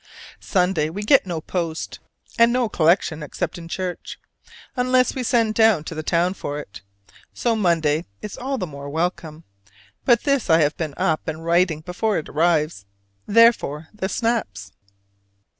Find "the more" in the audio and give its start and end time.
8.57-8.89